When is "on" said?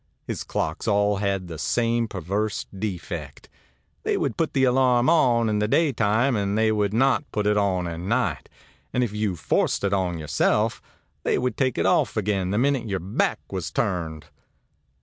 5.11-5.47, 7.55-7.87, 9.93-10.17